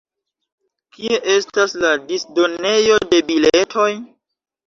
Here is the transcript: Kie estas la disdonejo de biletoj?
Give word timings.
Kie 0.95 1.17
estas 1.33 1.75
la 1.83 1.91
disdonejo 2.13 2.97
de 3.13 3.23
biletoj? 3.29 3.87